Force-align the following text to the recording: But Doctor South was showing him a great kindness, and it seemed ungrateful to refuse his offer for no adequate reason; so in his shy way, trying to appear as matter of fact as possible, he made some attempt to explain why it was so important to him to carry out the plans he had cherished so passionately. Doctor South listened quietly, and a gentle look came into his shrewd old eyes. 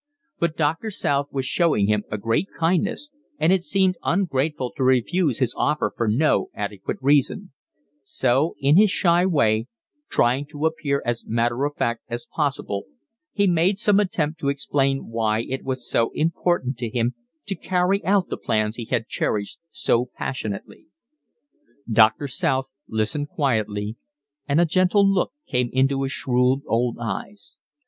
But 0.39 0.57
Doctor 0.57 0.89
South 0.89 1.27
was 1.31 1.45
showing 1.45 1.85
him 1.85 2.05
a 2.09 2.17
great 2.17 2.47
kindness, 2.59 3.11
and 3.37 3.53
it 3.53 3.61
seemed 3.61 3.99
ungrateful 4.03 4.71
to 4.75 4.83
refuse 4.83 5.37
his 5.37 5.53
offer 5.55 5.93
for 5.95 6.07
no 6.07 6.49
adequate 6.55 6.97
reason; 7.01 7.51
so 8.01 8.55
in 8.59 8.77
his 8.77 8.89
shy 8.89 9.27
way, 9.27 9.67
trying 10.09 10.47
to 10.47 10.65
appear 10.65 11.03
as 11.05 11.23
matter 11.27 11.65
of 11.65 11.75
fact 11.75 12.01
as 12.09 12.25
possible, 12.25 12.85
he 13.31 13.45
made 13.45 13.77
some 13.77 13.99
attempt 13.99 14.39
to 14.39 14.49
explain 14.49 15.07
why 15.09 15.41
it 15.43 15.63
was 15.63 15.87
so 15.87 16.09
important 16.15 16.79
to 16.79 16.89
him 16.89 17.13
to 17.45 17.53
carry 17.53 18.03
out 18.03 18.27
the 18.27 18.37
plans 18.37 18.77
he 18.77 18.85
had 18.85 19.07
cherished 19.07 19.59
so 19.69 20.09
passionately. 20.15 20.87
Doctor 21.87 22.27
South 22.27 22.71
listened 22.87 23.29
quietly, 23.29 23.97
and 24.47 24.59
a 24.59 24.65
gentle 24.65 25.07
look 25.07 25.31
came 25.45 25.69
into 25.71 26.01
his 26.01 26.11
shrewd 26.11 26.61
old 26.65 26.97
eyes. 26.99 27.57